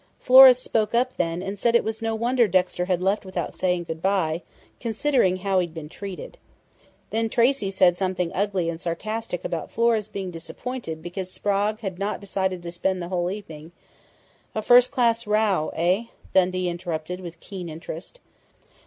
[0.19, 3.83] Flora spoke up then and said it was no wonder Dexter had left without saying
[3.83, 4.41] good by,
[4.79, 6.39] considering how he'd been treated.
[7.11, 12.61] Then Tracey said something ugly and sarcastic about Flora's being disappointed because Sprague had decided
[12.63, 13.73] not to spend the whole evening"
[14.55, 18.19] "A first class row, eh?" Dundee interrupted, with keen interest.